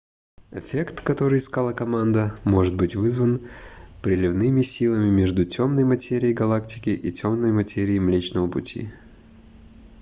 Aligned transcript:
эффект 0.51 1.01
который 1.01 1.37
искала 1.37 1.73
команда 1.73 2.35
может 2.43 2.75
быть 2.75 2.95
вызван 2.95 3.39
приливными 4.01 4.63
силами 4.63 5.11
между 5.11 5.45
тёмной 5.45 5.83
материей 5.83 6.33
галактики 6.33 6.89
и 6.89 7.11
тёмной 7.11 7.51
материей 7.51 7.99
млечного 7.99 8.49
пути 8.49 8.89